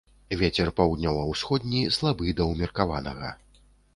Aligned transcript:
Вецер 0.41 0.71
паўднёва-ўсходні 0.79 1.83
слабы 1.97 2.33
да 2.39 2.49
ўмеркаванага. 2.53 3.29